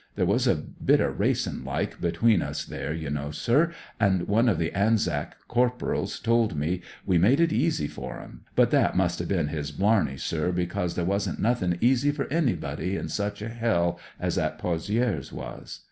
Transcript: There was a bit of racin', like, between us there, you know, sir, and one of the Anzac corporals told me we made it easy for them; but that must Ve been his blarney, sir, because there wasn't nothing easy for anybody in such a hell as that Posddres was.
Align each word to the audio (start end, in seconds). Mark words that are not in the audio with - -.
There 0.15 0.25
was 0.25 0.47
a 0.47 0.55
bit 0.55 0.99
of 0.99 1.19
racin', 1.19 1.63
like, 1.63 2.01
between 2.01 2.41
us 2.41 2.65
there, 2.65 2.91
you 2.91 3.11
know, 3.11 3.29
sir, 3.29 3.71
and 3.99 4.27
one 4.27 4.49
of 4.49 4.57
the 4.57 4.71
Anzac 4.73 5.35
corporals 5.47 6.19
told 6.19 6.55
me 6.57 6.81
we 7.05 7.19
made 7.19 7.39
it 7.39 7.53
easy 7.53 7.87
for 7.87 8.15
them; 8.15 8.41
but 8.55 8.71
that 8.71 8.97
must 8.97 9.19
Ve 9.19 9.25
been 9.25 9.49
his 9.49 9.69
blarney, 9.69 10.17
sir, 10.17 10.51
because 10.51 10.95
there 10.95 11.05
wasn't 11.05 11.39
nothing 11.39 11.77
easy 11.81 12.09
for 12.09 12.25
anybody 12.33 12.95
in 12.95 13.09
such 13.09 13.43
a 13.43 13.49
hell 13.49 13.99
as 14.19 14.37
that 14.37 14.57
Posddres 14.57 15.31
was. 15.31 15.79